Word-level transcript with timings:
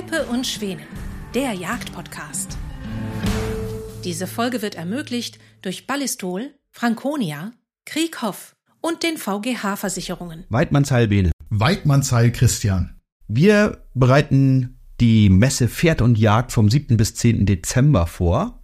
Teppe 0.00 0.24
und 0.30 0.46
Schwänen, 0.46 0.86
der 1.34 1.52
Jagdpodcast. 1.52 2.56
Diese 4.02 4.26
Folge 4.26 4.62
wird 4.62 4.74
ermöglicht 4.74 5.38
durch 5.60 5.86
Ballistol, 5.86 6.54
Franconia, 6.70 7.52
Krieghoff 7.84 8.56
und 8.80 9.02
den 9.02 9.18
VGH-Versicherungen. 9.18 10.46
Weidmannsheil 10.48 11.08
Bene. 11.08 11.32
Weidmannsheil 11.50 12.32
Christian. 12.32 12.98
Wir 13.28 13.84
bereiten 13.92 14.80
die 15.00 15.28
Messe 15.28 15.68
Pferd 15.68 16.00
und 16.00 16.16
Jagd 16.16 16.52
vom 16.52 16.70
7. 16.70 16.96
bis 16.96 17.14
10. 17.16 17.44
Dezember 17.44 18.06
vor. 18.06 18.62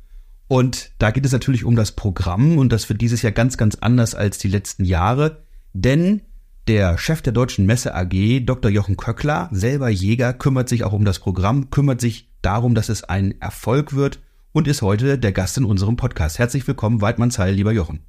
Und 0.49 0.93
da 0.99 1.11
geht 1.11 1.27
es 1.27 1.33
natürlich 1.33 1.65
um 1.65 1.77
das 1.77 1.93
Programm 1.93 2.57
und 2.57 2.73
das 2.73 2.89
wird 2.89 3.03
dieses 3.03 3.21
Jahr 3.21 3.33
ganz, 3.33 3.59
ganz 3.59 3.75
anders 3.75 4.15
als 4.15 4.39
die 4.39 4.49
letzten 4.49 4.87
Jahre, 4.87 5.45
denn 5.75 6.23
der 6.67 6.99
Chef 6.99 7.23
der 7.23 7.33
Deutschen 7.33 7.65
Messe 7.65 7.95
AG, 7.95 8.45
Dr. 8.45 8.71
Jochen 8.71 8.97
Köckler, 8.97 9.49
selber 9.53 9.89
Jäger, 9.89 10.33
kümmert 10.33 10.69
sich 10.69 10.83
auch 10.83 10.93
um 10.93 11.05
das 11.05 11.21
Programm, 11.21 11.71
kümmert 11.71 12.01
sich 12.01 12.29
darum, 12.43 12.75
dass 12.75 12.89
es 12.89 13.05
ein 13.05 13.41
Erfolg 13.41 13.95
wird 13.95 14.21
und 14.53 14.67
ist 14.67 14.83
heute 14.83 15.19
der 15.19 15.33
Gast 15.33 15.59
in 15.59 15.65
unserem 15.65 15.97
Podcast. 15.97 16.39
Herzlich 16.39 16.67
willkommen, 16.67 17.01
Weidmannsheil, 17.01 17.55
lieber 17.55 17.73
Jochen. 17.73 18.01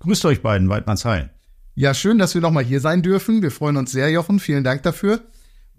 Grüßt 0.00 0.26
euch 0.26 0.42
beiden, 0.42 0.68
Weidmannsheil. 0.68 1.30
Ja, 1.74 1.94
schön, 1.94 2.18
dass 2.18 2.34
wir 2.34 2.42
nochmal 2.42 2.64
hier 2.64 2.80
sein 2.80 3.02
dürfen. 3.02 3.42
Wir 3.42 3.50
freuen 3.50 3.76
uns 3.76 3.92
sehr, 3.92 4.10
Jochen. 4.10 4.40
Vielen 4.40 4.64
Dank 4.64 4.82
dafür. 4.82 5.22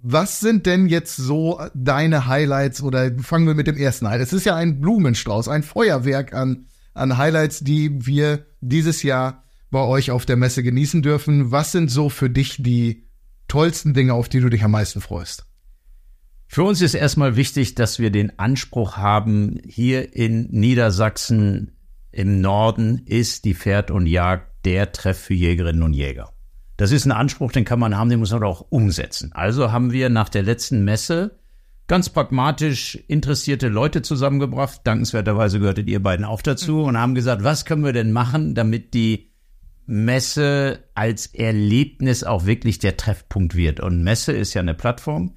Was 0.01 0.39
sind 0.39 0.65
denn 0.65 0.87
jetzt 0.87 1.15
so 1.17 1.59
deine 1.73 2.27
Highlights 2.27 2.81
oder 2.81 3.11
fangen 3.19 3.47
wir 3.47 3.55
mit 3.55 3.67
dem 3.67 3.77
ersten 3.77 4.07
Highlight? 4.07 4.27
Es 4.27 4.33
ist 4.33 4.45
ja 4.45 4.55
ein 4.55 4.79
Blumenstrauß, 4.79 5.47
ein 5.49 5.63
Feuerwerk 5.63 6.33
an, 6.33 6.65
an 6.93 7.17
Highlights, 7.17 7.59
die 7.59 8.05
wir 8.05 8.45
dieses 8.61 9.03
Jahr 9.03 9.43
bei 9.69 9.81
euch 9.81 10.11
auf 10.11 10.25
der 10.25 10.37
Messe 10.37 10.63
genießen 10.63 11.01
dürfen. 11.01 11.51
Was 11.51 11.71
sind 11.71 11.89
so 11.89 12.09
für 12.09 12.29
dich 12.29 12.61
die 12.61 13.07
tollsten 13.47 13.93
Dinge, 13.93 14.13
auf 14.13 14.29
die 14.29 14.39
du 14.39 14.49
dich 14.49 14.63
am 14.63 14.71
meisten 14.71 15.01
freust? 15.01 15.45
Für 16.47 16.63
uns 16.63 16.81
ist 16.81 16.93
erstmal 16.93 17.35
wichtig, 17.35 17.75
dass 17.75 17.99
wir 17.99 18.09
den 18.09 18.39
Anspruch 18.39 18.97
haben, 18.97 19.59
hier 19.65 20.15
in 20.15 20.47
Niedersachsen 20.49 21.73
im 22.11 22.39
Norden 22.39 23.01
ist 23.05 23.45
die 23.45 23.53
Pferd 23.53 23.91
und 23.91 24.07
Jagd 24.07 24.65
der 24.65 24.91
Treff 24.91 25.19
für 25.19 25.33
Jägerinnen 25.33 25.83
und 25.83 25.93
Jäger. 25.93 26.31
Das 26.77 26.91
ist 26.91 27.05
ein 27.05 27.11
Anspruch, 27.11 27.51
den 27.51 27.65
kann 27.65 27.79
man 27.79 27.97
haben, 27.97 28.09
den 28.09 28.19
muss 28.19 28.31
man 28.31 28.43
auch 28.43 28.65
umsetzen. 28.69 29.31
Also 29.33 29.71
haben 29.71 29.91
wir 29.91 30.09
nach 30.09 30.29
der 30.29 30.43
letzten 30.43 30.83
Messe 30.83 31.39
ganz 31.87 32.09
pragmatisch 32.09 32.95
interessierte 33.07 33.67
Leute 33.67 34.01
zusammengebracht. 34.01 34.81
Dankenswerterweise 34.83 35.59
gehörtet 35.59 35.87
ihr 35.89 36.01
beiden 36.01 36.25
auch 36.25 36.41
dazu 36.41 36.83
und 36.83 36.97
haben 36.97 37.15
gesagt, 37.15 37.43
was 37.43 37.65
können 37.65 37.83
wir 37.83 37.93
denn 37.93 38.11
machen, 38.11 38.55
damit 38.55 38.93
die 38.93 39.26
Messe 39.87 40.83
als 40.95 41.27
Erlebnis 41.27 42.23
auch 42.23 42.45
wirklich 42.45 42.77
der 42.77 42.97
Treffpunkt 42.97 43.55
wird. 43.55 43.79
Und 43.79 44.03
Messe 44.03 44.33
ist 44.33 44.53
ja 44.53 44.61
eine 44.61 44.73
Plattform. 44.73 45.33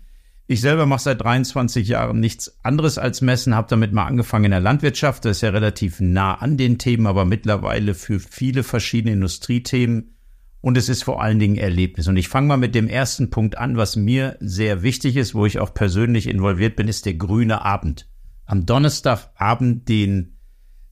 Ich 0.49 0.61
selber 0.61 0.85
mache 0.85 1.03
seit 1.03 1.21
23 1.23 1.87
Jahren 1.87 2.19
nichts 2.19 2.59
anderes 2.65 2.99
als 2.99 3.21
Messen, 3.21 3.55
habe 3.55 3.69
damit 3.71 3.93
mal 3.93 4.07
angefangen 4.07 4.47
in 4.47 4.51
der 4.51 4.59
Landwirtschaft. 4.59 5.25
Das 5.25 5.37
ist 5.37 5.43
ja 5.43 5.51
relativ 5.51 6.01
nah 6.01 6.35
an 6.35 6.57
den 6.57 6.79
Themen, 6.79 7.07
aber 7.07 7.25
mittlerweile 7.25 7.95
für 7.95 8.19
viele 8.19 8.65
verschiedene 8.65 9.13
Industriethemen. 9.13 10.17
Und 10.61 10.77
es 10.77 10.89
ist 10.89 11.05
vor 11.05 11.23
allen 11.23 11.39
Dingen 11.39 11.57
Erlebnis. 11.57 12.09
Und 12.09 12.17
ich 12.17 12.29
fange 12.29 12.49
mal 12.49 12.57
mit 12.57 12.75
dem 12.75 12.89
ersten 12.89 13.31
Punkt 13.31 13.57
an, 13.57 13.77
was 13.77 13.95
mir 13.95 14.37
sehr 14.41 14.83
wichtig 14.83 15.17
ist, 15.17 15.37
wo 15.37 15.47
ich 15.47 15.61
auch 15.61 15.73
persönlich 15.73 16.27
involviert 16.27 16.75
bin, 16.75 16.89
ist 16.89 17.07
der 17.07 17.15
grüne 17.15 17.65
Abend. 17.65 18.09
Am 18.45 18.67
Donnerstagabend, 18.67 19.89
den 19.89 20.40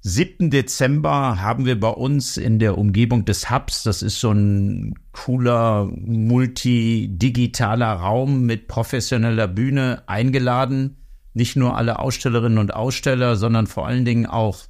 7. 0.09 0.51
Dezember 0.51 1.41
haben 1.41 1.67
wir 1.67 1.79
bei 1.79 1.91
uns 1.91 2.39
in 2.39 2.59
der 2.59 2.79
Umgebung 2.79 3.27
des 3.27 3.51
Hubs, 3.51 3.83
das 3.83 4.03
ist 4.03 4.19
so 4.19 4.33
ein 4.33 4.95
cooler 5.13 5.85
multidigitaler 5.85 7.93
Raum 7.93 8.47
mit 8.47 8.69
professioneller 8.69 9.49
Bühne 9.49 10.03
eingeladen. 10.07 10.97
Nicht 11.35 11.57
nur 11.57 11.77
alle 11.77 11.99
Ausstellerinnen 11.99 12.59
und 12.59 12.75
Aussteller, 12.75 13.37
sondern 13.37 13.67
vor 13.67 13.87
allen 13.87 14.07
Dingen 14.07 14.27
auch 14.27 14.65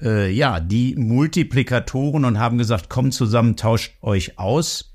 äh, 0.00 0.30
ja 0.30 0.60
die 0.60 0.94
Multiplikatoren 0.96 2.24
und 2.24 2.38
haben 2.38 2.56
gesagt, 2.56 2.88
kommt 2.88 3.12
zusammen, 3.12 3.56
tauscht 3.56 3.94
euch 4.02 4.38
aus. 4.38 4.94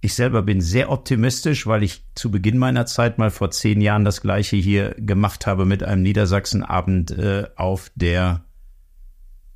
Ich 0.00 0.14
selber 0.14 0.42
bin 0.42 0.60
sehr 0.60 0.90
optimistisch, 0.90 1.66
weil 1.66 1.82
ich 1.82 2.04
zu 2.14 2.30
Beginn 2.30 2.58
meiner 2.58 2.86
Zeit 2.86 3.18
mal 3.18 3.30
vor 3.30 3.50
zehn 3.50 3.80
Jahren 3.80 4.04
das 4.04 4.22
gleiche 4.22 4.56
hier 4.56 4.94
gemacht 4.98 5.46
habe 5.46 5.66
mit 5.66 5.82
einem 5.82 6.02
Niedersachsenabend 6.02 7.10
äh, 7.10 7.44
auf 7.56 7.90
der 7.94 8.45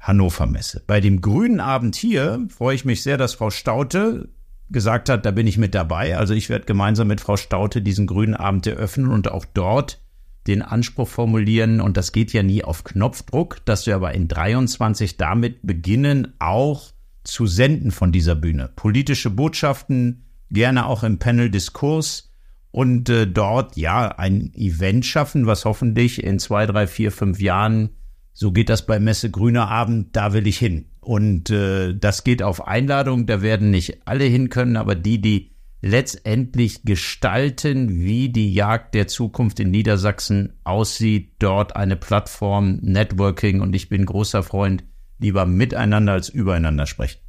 Hannover 0.01 0.47
Messe. 0.47 0.83
Bei 0.87 1.01
dem 1.01 1.21
grünen 1.21 1.61
Abend 1.61 1.95
hier 1.95 2.47
freue 2.49 2.75
ich 2.75 2.85
mich 2.85 3.03
sehr, 3.03 3.19
dass 3.19 3.35
Frau 3.35 3.51
Staute 3.51 4.31
gesagt 4.71 5.09
hat, 5.09 5.27
da 5.27 5.31
bin 5.31 5.47
ich 5.47 5.59
mit 5.59 5.75
dabei. 5.75 6.17
Also 6.17 6.35
ich 6.35 6.49
werde 6.49 6.65
gemeinsam 6.65 7.09
mit 7.09 7.21
Frau 7.21 7.37
Staute 7.37 7.83
diesen 7.83 8.07
grünen 8.07 8.35
Abend 8.35 8.67
eröffnen 8.67 9.09
und 9.09 9.31
auch 9.31 9.45
dort 9.45 10.01
den 10.47 10.63
Anspruch 10.63 11.09
formulieren. 11.09 11.81
Und 11.81 11.97
das 11.97 12.13
geht 12.13 12.33
ja 12.33 12.43
nie 12.43 12.65
auf 12.65 12.85
Knopfdruck, 12.85 13.65
dass 13.67 13.87
wir 13.87 13.95
aber 13.95 14.15
in 14.15 14.29
23 14.29 15.17
damit 15.17 15.59
beginnen, 15.63 16.35
auch 16.39 16.93
zu 17.25 17.47
senden 17.47 17.91
von 17.91 18.13
dieser 18.13 18.35
Bühne. 18.35 18.71
Politische 18.75 19.29
Botschaften, 19.29 20.25
gerne 20.51 20.87
auch 20.87 21.03
im 21.03 21.19
Panel 21.19 21.51
Diskurs 21.51 22.33
und 22.71 23.09
äh, 23.09 23.27
dort 23.27 23.77
ja 23.77 24.09
ein 24.09 24.53
Event 24.55 25.05
schaffen, 25.05 25.47
was 25.47 25.65
hoffentlich 25.65 26.23
in 26.23 26.39
zwei, 26.39 26.67
drei, 26.67 26.87
vier, 26.87 27.13
fünf 27.13 27.41
Jahren 27.41 27.91
so 28.33 28.53
geht 28.53 28.69
das 28.69 28.87
bei 28.87 29.01
Messe 29.01 29.31
Grüner 29.31 29.69
Abend, 29.69 30.17
da 30.17 30.33
will 30.33 30.47
ich 30.47 30.59
hin. 30.59 30.87
Und 31.01 31.51
äh, 31.51 31.95
das 31.95 32.25
geht 32.25 32.43
auf 32.43 32.67
Einladung, 32.67 33.27
da 33.27 33.43
werden 33.43 33.71
nicht 33.71 34.07
alle 34.07 34.25
hin 34.25 34.49
können, 34.51 34.77
aber 34.77 34.95
die, 34.95 35.21
die 35.21 35.51
letztendlich 35.83 36.83
gestalten, 36.85 38.01
wie 38.01 38.29
die 38.29 38.53
Jagd 38.53 38.95
der 38.95 39.09
Zukunft 39.09 39.61
in 39.61 39.71
Niedersachsen 39.71 40.53
aussieht, 40.65 41.33
dort 41.39 41.77
eine 41.77 41.97
Plattform, 41.97 42.79
Networking 42.83 43.61
und 43.61 43.75
ich 43.75 43.89
bin 43.89 44.05
großer 44.05 44.43
Freund, 44.43 44.85
lieber 45.19 45.47
miteinander 45.47 46.13
als 46.13 46.29
übereinander 46.29 46.87
sprechen. 46.87 47.21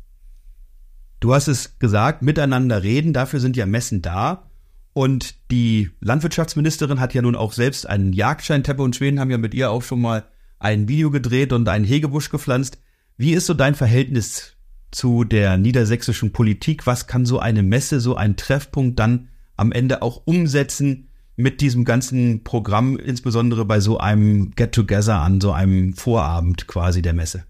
Du 1.19 1.33
hast 1.33 1.47
es 1.47 1.77
gesagt, 1.79 2.23
miteinander 2.23 2.83
reden, 2.83 3.13
dafür 3.13 3.39
sind 3.39 3.55
ja 3.55 3.65
Messen 3.65 4.01
da. 4.01 4.47
Und 4.93 5.35
die 5.51 5.91
Landwirtschaftsministerin 6.01 6.99
hat 6.99 7.13
ja 7.13 7.21
nun 7.21 7.35
auch 7.35 7.53
selbst 7.53 7.87
einen 7.87 8.11
Jagdschein. 8.11 8.63
Teppe 8.63 8.81
und 8.81 8.95
Schweden 8.95 9.19
haben 9.19 9.31
ja 9.31 9.37
mit 9.37 9.53
ihr 9.53 9.71
auch 9.71 9.83
schon 9.83 10.01
mal 10.01 10.25
ein 10.61 10.87
Video 10.87 11.11
gedreht 11.11 11.53
und 11.53 11.67
einen 11.67 11.85
Hegebusch 11.85 12.29
gepflanzt. 12.29 12.79
Wie 13.17 13.33
ist 13.33 13.47
so 13.47 13.53
dein 13.53 13.75
Verhältnis 13.75 14.55
zu 14.91 15.23
der 15.23 15.57
niedersächsischen 15.57 16.31
Politik? 16.31 16.85
Was 16.85 17.07
kann 17.07 17.25
so 17.25 17.39
eine 17.39 17.63
Messe, 17.63 17.99
so 17.99 18.15
ein 18.15 18.37
Treffpunkt 18.37 18.99
dann 18.99 19.29
am 19.57 19.71
Ende 19.71 20.01
auch 20.01 20.21
umsetzen 20.25 21.09
mit 21.35 21.61
diesem 21.61 21.85
ganzen 21.85 22.43
Programm, 22.43 22.97
insbesondere 22.97 23.65
bei 23.65 23.79
so 23.79 23.97
einem 23.97 24.51
Get-Together 24.51 25.19
an 25.19 25.41
so 25.41 25.51
einem 25.51 25.93
Vorabend 25.93 26.67
quasi 26.67 27.01
der 27.01 27.13
Messe? 27.13 27.45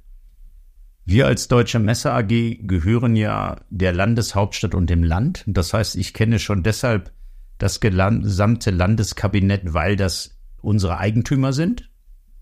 Wir 1.03 1.27
als 1.27 1.47
Deutsche 1.47 1.79
Messe 1.79 2.13
AG 2.13 2.59
gehören 2.61 3.15
ja 3.15 3.57
der 3.69 3.91
Landeshauptstadt 3.91 4.75
und 4.75 4.89
dem 4.89 5.03
Land. 5.03 5.43
Das 5.47 5.73
heißt, 5.73 5.95
ich 5.95 6.13
kenne 6.13 6.39
schon 6.39 6.63
deshalb 6.63 7.11
das 7.57 7.79
gesamte 7.79 8.71
Landeskabinett, 8.71 9.73
weil 9.73 9.95
das 9.95 10.37
unsere 10.61 10.99
Eigentümer 10.99 11.53
sind. 11.53 11.90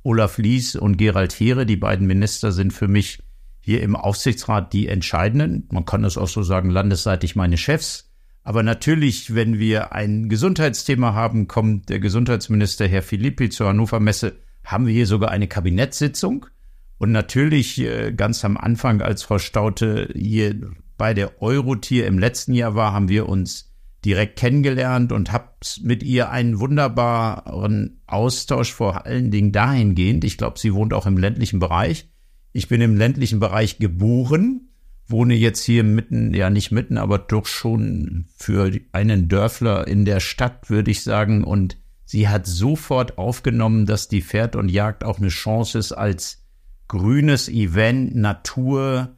Olaf 0.03 0.37
Lies 0.37 0.75
und 0.75 0.97
Gerald 0.97 1.33
Heere, 1.33 1.65
die 1.65 1.75
beiden 1.75 2.07
Minister, 2.07 2.51
sind 2.51 2.73
für 2.73 2.87
mich 2.87 3.23
hier 3.59 3.83
im 3.83 3.95
Aufsichtsrat 3.95 4.73
die 4.73 4.87
entscheidenden. 4.87 5.67
Man 5.71 5.85
kann 5.85 6.03
das 6.03 6.17
auch 6.17 6.27
so 6.27 6.41
sagen, 6.43 6.69
landesseitig 6.69 7.35
meine 7.35 7.57
Chefs. 7.57 8.09
Aber 8.43 8.63
natürlich, 8.63 9.35
wenn 9.35 9.59
wir 9.59 9.93
ein 9.93 10.29
Gesundheitsthema 10.29 11.13
haben, 11.13 11.47
kommt 11.47 11.89
der 11.89 11.99
Gesundheitsminister 11.99 12.87
Herr 12.87 13.03
Philippi 13.03 13.49
zur 13.49 13.67
Hannover 13.67 13.99
Messe, 13.99 14.37
haben 14.63 14.87
wir 14.87 14.93
hier 14.93 15.07
sogar 15.07 15.31
eine 15.31 15.47
Kabinettssitzung. 15.47 16.45
Und 16.97 17.11
natürlich 17.11 17.79
äh, 17.79 18.11
ganz 18.11 18.43
am 18.43 18.57
Anfang, 18.57 19.01
als 19.01 19.23
Frau 19.23 19.37
Staute 19.37 20.09
hier 20.15 20.55
bei 20.97 21.13
der 21.13 21.41
Eurotier 21.41 22.07
im 22.07 22.19
letzten 22.19 22.53
Jahr 22.53 22.75
war, 22.75 22.93
haben 22.93 23.09
wir 23.09 23.29
uns 23.29 23.68
direkt 24.05 24.39
kennengelernt 24.39 25.11
und 25.11 25.31
habe 25.31 25.49
mit 25.81 26.03
ihr 26.03 26.29
einen 26.29 26.59
wunderbaren 26.59 28.01
Austausch 28.07 28.73
vor 28.73 29.05
allen 29.05 29.31
Dingen 29.31 29.51
dahingehend. 29.51 30.23
Ich 30.23 30.37
glaube, 30.37 30.59
sie 30.59 30.73
wohnt 30.73 30.93
auch 30.93 31.05
im 31.05 31.17
ländlichen 31.17 31.59
Bereich. 31.59 32.09
Ich 32.53 32.67
bin 32.67 32.81
im 32.81 32.95
ländlichen 32.95 33.39
Bereich 33.39 33.77
geboren, 33.77 34.69
wohne 35.07 35.35
jetzt 35.35 35.63
hier 35.63 35.83
mitten, 35.83 36.33
ja 36.33 36.49
nicht 36.49 36.71
mitten, 36.71 36.97
aber 36.97 37.17
doch 37.17 37.45
schon 37.45 38.25
für 38.35 38.71
einen 38.91 39.27
Dörfler 39.27 39.87
in 39.87 40.05
der 40.05 40.19
Stadt, 40.19 40.69
würde 40.69 40.91
ich 40.91 41.03
sagen. 41.03 41.43
Und 41.43 41.77
sie 42.05 42.27
hat 42.27 42.47
sofort 42.47 43.17
aufgenommen, 43.17 43.85
dass 43.85 44.07
die 44.07 44.21
Pferd 44.21 44.55
und 44.55 44.69
Jagd 44.69 45.03
auch 45.03 45.19
eine 45.19 45.29
Chance 45.29 45.77
ist 45.77 45.91
als 45.91 46.43
grünes 46.87 47.49
Event, 47.49 48.15
Natur, 48.15 49.17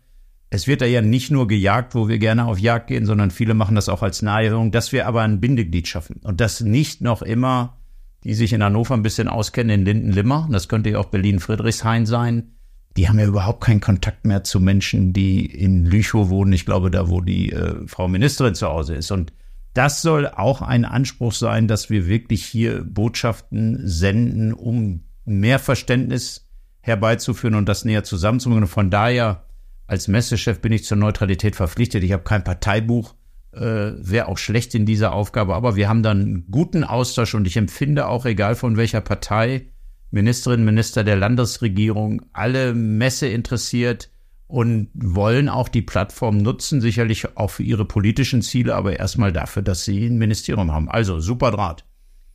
es 0.51 0.67
wird 0.67 0.81
da 0.81 0.85
ja 0.85 1.01
nicht 1.01 1.31
nur 1.31 1.47
gejagt, 1.47 1.95
wo 1.95 2.07
wir 2.07 2.19
gerne 2.19 2.45
auf 2.45 2.59
Jagd 2.59 2.87
gehen, 2.87 3.05
sondern 3.05 3.31
viele 3.31 3.55
machen 3.55 3.75
das 3.75 3.89
auch 3.89 4.03
als 4.03 4.21
Naherholung, 4.21 4.71
dass 4.71 4.91
wir 4.91 5.07
aber 5.07 5.23
ein 5.23 5.39
Bindeglied 5.39 5.87
schaffen 5.87 6.19
und 6.23 6.39
das 6.39 6.61
nicht 6.61 7.01
noch 7.01 7.23
immer, 7.23 7.77
die 8.23 8.35
sich 8.35 8.53
in 8.53 8.61
Hannover 8.61 8.93
ein 8.93 9.01
bisschen 9.01 9.27
auskennen, 9.27 9.79
in 9.79 9.85
Linden-Limmer, 9.85 10.47
das 10.51 10.67
könnte 10.67 10.91
ja 10.91 10.99
auch 10.99 11.05
Berlin-Friedrichshain 11.05 12.05
sein, 12.05 12.51
die 12.97 13.07
haben 13.07 13.19
ja 13.19 13.25
überhaupt 13.25 13.63
keinen 13.63 13.79
Kontakt 13.79 14.25
mehr 14.25 14.43
zu 14.43 14.59
Menschen, 14.59 15.13
die 15.13 15.45
in 15.45 15.85
Lüchow 15.85 16.29
wohnen. 16.29 16.51
Ich 16.51 16.65
glaube, 16.65 16.91
da, 16.91 17.09
wo 17.09 17.21
die 17.21 17.51
äh, 17.51 17.87
Frau 17.87 18.07
Ministerin 18.07 18.53
zu 18.53 18.67
Hause 18.67 18.95
ist. 18.95 19.11
Und 19.11 19.31
Das 19.73 20.01
soll 20.01 20.27
auch 20.27 20.61
ein 20.61 20.83
Anspruch 20.83 21.31
sein, 21.31 21.69
dass 21.69 21.89
wir 21.89 22.07
wirklich 22.07 22.45
hier 22.45 22.83
Botschaften 22.83 23.79
senden, 23.87 24.53
um 24.53 25.05
mehr 25.23 25.59
Verständnis 25.59 26.49
herbeizuführen 26.81 27.55
und 27.55 27.69
das 27.69 27.85
näher 27.85 28.03
zusammenzubringen. 28.03 28.67
Von 28.67 28.89
daher, 28.89 29.45
als 29.91 30.07
Messechef 30.07 30.61
bin 30.61 30.71
ich 30.71 30.85
zur 30.85 30.95
Neutralität 30.95 31.57
verpflichtet. 31.57 32.01
Ich 32.05 32.13
habe 32.13 32.23
kein 32.23 32.45
Parteibuch, 32.45 33.13
äh, 33.51 33.59
wäre 33.59 34.29
auch 34.29 34.37
schlecht 34.37 34.73
in 34.73 34.85
dieser 34.85 35.11
Aufgabe, 35.11 35.53
aber 35.53 35.75
wir 35.75 35.89
haben 35.89 36.01
dann 36.01 36.21
einen 36.21 36.45
guten 36.49 36.85
Austausch 36.85 37.35
und 37.35 37.45
ich 37.45 37.57
empfinde 37.57 38.07
auch, 38.07 38.25
egal 38.25 38.55
von 38.55 38.77
welcher 38.77 39.01
Partei, 39.01 39.67
Ministerinnen, 40.09 40.65
Minister 40.65 41.03
der 41.03 41.17
Landesregierung, 41.17 42.21
alle 42.31 42.73
Messe 42.73 43.27
interessiert 43.27 44.09
und 44.47 44.87
wollen 44.93 45.49
auch 45.49 45.67
die 45.67 45.81
Plattform 45.81 46.37
nutzen, 46.37 46.79
sicherlich 46.79 47.35
auch 47.35 47.49
für 47.49 47.63
ihre 47.63 47.83
politischen 47.83 48.41
Ziele, 48.41 48.75
aber 48.75 48.97
erstmal 48.97 49.33
dafür, 49.33 49.61
dass 49.61 49.83
sie 49.83 50.05
ein 50.05 50.17
Ministerium 50.17 50.71
haben. 50.71 50.89
Also 50.89 51.19
super 51.19 51.51
Draht. 51.51 51.83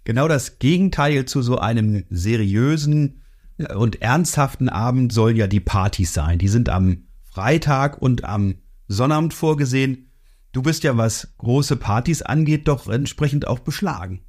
Genau 0.05 0.29
das 0.29 0.59
Gegenteil 0.59 1.25
zu 1.25 1.41
so 1.41 1.57
einem 1.57 2.05
seriösen 2.11 3.23
und 3.75 4.03
ernsthaften 4.03 4.69
Abend 4.69 5.11
sollen 5.11 5.37
ja 5.37 5.47
die 5.47 5.61
Partys 5.61 6.13
sein. 6.13 6.39
Die 6.39 6.49
sind 6.49 6.69
am 6.69 7.06
Freitag 7.37 8.01
und 8.01 8.25
am 8.25 8.55
Sonnabend 8.89 9.35
vorgesehen. 9.35 10.11
Du 10.53 10.63
bist 10.63 10.85
ja, 10.85 10.97
was 10.97 11.35
große 11.37 11.77
Partys 11.77 12.23
angeht, 12.23 12.67
doch 12.67 12.89
entsprechend 12.89 13.47
auch 13.47 13.59
beschlagen. 13.59 14.23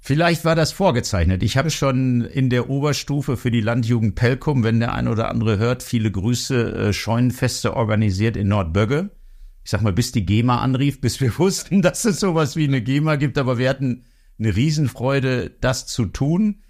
Vielleicht 0.00 0.46
war 0.46 0.54
das 0.54 0.72
vorgezeichnet. 0.72 1.42
Ich 1.42 1.58
habe 1.58 1.68
schon 1.68 2.22
in 2.22 2.48
der 2.48 2.70
Oberstufe 2.70 3.36
für 3.36 3.50
die 3.50 3.60
Landjugend 3.60 4.14
Pelkum, 4.14 4.64
wenn 4.64 4.80
der 4.80 4.94
ein 4.94 5.06
oder 5.06 5.28
andere 5.28 5.58
hört, 5.58 5.82
viele 5.82 6.10
Grüße, 6.10 6.74
äh, 6.74 6.92
Scheunenfeste 6.94 7.76
organisiert 7.76 8.38
in 8.38 8.48
Nordbögge. 8.48 9.10
Ich 9.62 9.70
sag 9.70 9.82
mal, 9.82 9.92
bis 9.92 10.10
die 10.10 10.24
GEMA 10.24 10.62
anrief, 10.62 11.02
bis 11.02 11.20
wir 11.20 11.38
wussten, 11.38 11.82
dass 11.82 12.06
es 12.06 12.20
sowas 12.20 12.56
wie 12.56 12.64
eine 12.64 12.80
GEMA 12.80 13.16
gibt, 13.16 13.36
aber 13.36 13.58
wir 13.58 13.68
hatten 13.68 14.04
eine 14.38 14.56
Riesenfreude, 14.56 15.50
das 15.60 15.86
zu 15.86 16.06
tun. 16.06 16.62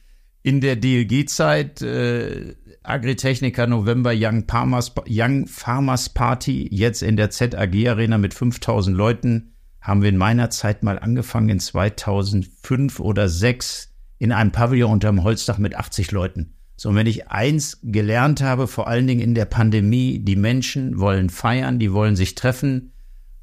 In 0.42 0.60
der 0.60 0.74
DLG-Zeit 0.74 1.80
äh, 1.80 2.56
Agritechnica 2.84 3.66
November 3.66 4.12
Young 4.14 4.44
Farmers, 4.46 4.92
Young 5.08 5.46
Farmers 5.46 6.10
Party, 6.10 6.68
jetzt 6.70 7.02
in 7.02 7.16
der 7.16 7.30
ZAG 7.30 7.74
Arena 7.88 8.18
mit 8.18 8.34
5000 8.34 8.94
Leuten 8.94 9.54
haben 9.80 10.02
wir 10.02 10.10
in 10.10 10.18
meiner 10.18 10.50
Zeit 10.50 10.82
mal 10.82 10.98
angefangen, 10.98 11.48
in 11.48 11.60
2005 11.60 13.00
oder 13.00 13.28
6 13.28 13.90
in 14.18 14.32
einem 14.32 14.52
Pavillon 14.52 14.92
unterm 14.92 15.24
Holzdach 15.24 15.58
mit 15.58 15.74
80 15.74 16.10
Leuten. 16.12 16.54
So, 16.76 16.90
und 16.90 16.96
wenn 16.96 17.06
ich 17.06 17.28
eins 17.28 17.78
gelernt 17.82 18.42
habe, 18.42 18.66
vor 18.66 18.86
allen 18.86 19.06
Dingen 19.06 19.20
in 19.20 19.34
der 19.34 19.44
Pandemie, 19.46 20.18
die 20.18 20.36
Menschen 20.36 20.98
wollen 20.98 21.30
feiern, 21.30 21.78
die 21.78 21.92
wollen 21.92 22.16
sich 22.16 22.34
treffen. 22.34 22.92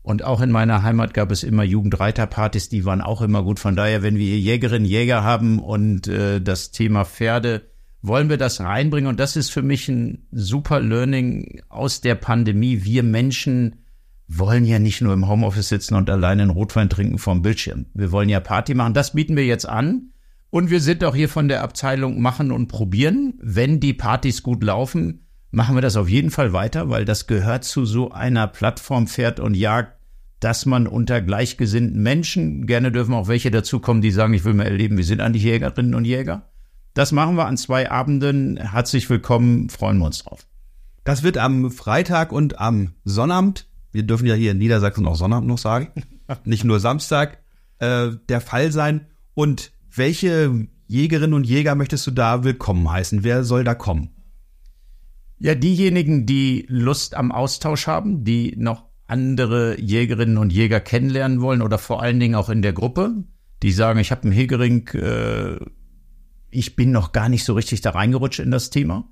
Und 0.04 0.24
auch 0.24 0.42
in 0.42 0.52
meiner 0.52 0.84
Heimat 0.84 1.14
gab 1.14 1.32
es 1.32 1.44
immer 1.44 1.64
Jugendreiterpartys, 1.64 2.70
die 2.70 2.86
waren 2.86 3.02
auch 3.02 3.22
immer 3.22 3.44
gut. 3.44 3.60
Von 3.60 3.76
daher, 3.76 4.04
wenn 4.04 4.18
wir 4.18 4.38
Jägerinnen, 4.38 4.88
Jäger 4.88 5.24
haben 5.24 5.60
und 5.60 6.08
äh, 6.08 6.42
das 6.42 6.72
Thema 6.72 7.06
Pferde, 7.06 7.71
wollen 8.02 8.30
wir 8.30 8.38
das 8.38 8.60
reinbringen. 8.60 9.10
Und 9.10 9.20
das 9.20 9.36
ist 9.36 9.52
für 9.52 9.62
mich 9.62 9.88
ein 9.88 10.28
super 10.32 10.80
Learning 10.80 11.62
aus 11.70 12.02
der 12.02 12.16
Pandemie. 12.16 12.84
Wir 12.84 13.04
Menschen 13.04 13.76
wollen 14.28 14.66
ja 14.66 14.80
nicht 14.80 15.02
nur 15.02 15.14
im 15.14 15.28
Homeoffice 15.28 15.70
sitzen 15.70 15.96
und 15.96 16.10
alleine 16.10 16.44
einen 16.44 16.52
Rotwein 16.52 16.90
trinken 16.90 17.18
vom 17.18 17.42
Bildschirm. 17.42 17.88
Wir 17.94 18.12
wollen 18.12 18.30
ja 18.30 18.40
Party 18.40 18.74
machen. 18.74 18.94
Das 18.94 19.14
bieten 19.14 19.36
wir 19.36 19.46
jetzt 19.46 19.68
an. 19.68 20.12
Und 20.50 20.70
wir 20.70 20.82
sind 20.82 21.04
auch 21.04 21.16
hier 21.16 21.30
von 21.30 21.48
der 21.48 21.64
Abteilung 21.64 22.22
machen 22.22 22.52
und 22.52 22.68
probieren. 22.68 23.36
Wenn 23.42 23.80
die 23.80 23.94
Partys 23.94 24.44
gut 24.44 24.64
laufen, 24.64 25.28
machen 25.50 25.76
wir 25.76 25.82
das 25.82 25.96
auf 25.96 26.10
jeden 26.10 26.32
Fall 26.32 26.54
weiter, 26.54 26.90
weil 26.90 27.06
das 27.06 27.28
gehört 27.28 27.64
zu 27.64 27.86
so 27.86 28.12
einer 28.12 28.48
Plattform 28.48 29.08
Pferd 29.08 29.40
und 29.40 29.56
Jagd, 29.56 29.98
dass 30.40 30.66
man 30.66 30.88
unter 30.88 31.22
gleichgesinnten 31.22 32.02
Menschen, 32.02 32.66
gerne 32.66 32.92
dürfen 32.92 33.14
auch 33.14 33.28
welche 33.28 33.52
dazukommen, 33.52 34.02
die 34.02 34.12
sagen, 34.12 34.34
ich 34.34 34.44
will 34.44 34.54
mal 34.54 34.66
erleben, 34.66 34.98
wir 34.98 35.04
sind 35.04 35.22
eigentlich 35.22 35.44
Jägerinnen 35.44 35.94
und 35.94 36.06
Jäger. 36.06 36.51
Das 36.94 37.12
machen 37.12 37.36
wir 37.36 37.46
an 37.46 37.58
zwei 37.58 37.90
Abenden. 37.90 38.58
Herzlich 38.58 39.10
willkommen, 39.10 39.70
freuen 39.70 40.00
wir 40.00 40.06
uns 40.06 40.24
drauf. 40.24 40.46
Das 41.04 41.24
wird 41.24 41.38
am 41.38 41.72
Freitag 41.72 42.32
und 42.32 42.60
am 42.60 42.94
Sonnabend 43.04 43.68
wir 43.92 44.04
dürfen 44.04 44.26
ja 44.26 44.36
hier 44.36 44.52
in 44.52 44.58
Niedersachsen 44.58 45.06
auch 45.06 45.16
Sonnabend 45.16 45.48
noch 45.48 45.58
sagen, 45.58 45.90
nicht 46.46 46.64
nur 46.64 46.80
Samstag, 46.80 47.40
äh, 47.80 48.10
der 48.30 48.42
Fall 48.42 48.72
sein. 48.72 49.08
Und 49.34 49.72
welche 49.94 50.68
Jägerinnen 50.88 51.34
und 51.34 51.46
Jäger 51.46 51.76
möchtest 51.76 52.08
du 52.08 52.12
da 52.12 52.44
willkommen 52.44 52.90
heißen? 52.90 53.24
Wer 53.24 53.44
soll 53.44 53.64
da 53.64 53.76
kommen? 53.76 54.10
Ja, 55.40 55.56
diejenigen, 55.56 56.26
die 56.26 56.66
Lust 56.70 57.16
am 57.16 57.32
Austausch 57.32 57.88
haben, 57.88 58.24
die 58.24 58.56
noch 58.58 58.86
andere 59.08 59.80
Jägerinnen 59.80 60.38
und 60.38 60.54
Jäger 60.54 60.80
kennenlernen 60.80 61.42
wollen 61.42 61.62
oder 61.62 61.78
vor 61.78 62.02
allen 62.02 62.20
Dingen 62.20 62.36
auch 62.36 62.50
in 62.50 62.62
der 62.62 62.74
Gruppe, 62.74 63.24
die 63.64 63.72
sagen, 63.72 64.00
ich 64.00 64.12
habe 64.12 64.24
einen 64.24 64.32
Hegering, 64.32 64.88
äh, 64.90 65.58
ich 66.52 66.76
bin 66.76 66.92
noch 66.92 67.12
gar 67.12 67.30
nicht 67.30 67.44
so 67.44 67.54
richtig 67.54 67.82
da 67.82 67.92
reingerutscht 67.92 68.40
in 68.40 68.52
das 68.52 68.70
Thema. 68.70 69.10